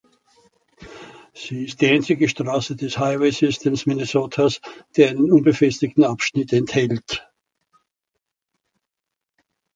Sie 1.31 1.65
ist 1.65 1.79
die 1.79 1.87
einzige 1.91 2.27
Straße 2.27 2.75
des 2.75 2.97
Highway-Systems 2.97 3.85
Minnesotas, 3.85 4.59
die 4.97 5.05
einen 5.05 5.31
unbefestigten 5.31 6.05
Abschnitt 6.05 6.51
enthält. 6.53 7.29